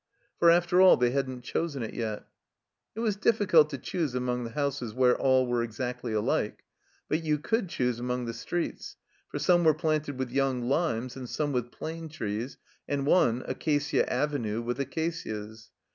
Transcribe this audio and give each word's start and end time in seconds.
For 0.39 0.49
after 0.49 0.81
all 0.81 0.97
they 0.97 1.11
hadn't 1.11 1.43
chosen 1.43 1.83
it 1.83 1.93
yet. 1.93 2.25
It 2.95 3.01
was 3.01 3.15
difficult 3.15 3.69
to 3.69 3.77
choose 3.77 4.15
among 4.15 4.45
the 4.45 4.49
houses 4.49 4.95
where 4.95 5.15
all 5.15 5.45
were 5.45 5.61
exactly 5.61 6.11
alike; 6.11 6.63
but 7.07 7.23
you 7.23 7.37
could 7.37 7.69
choose 7.69 7.99
among 7.99 8.25
the 8.25 8.33
streets, 8.33 8.95
for 9.29 9.37
some 9.37 9.63
were 9.63 9.75
planted 9.75 10.17
with 10.17 10.31
yoimg 10.33 10.63
limes 10.63 11.15
and 11.15 11.29
some 11.29 11.51
with 11.51 11.71
plane 11.71 12.09
trees, 12.09 12.57
and 12.87 13.05
one. 13.05 13.43
Acacia 13.45 14.11
Avenue, 14.11 14.59
with 14.63 14.79
acacias. 14.79 15.69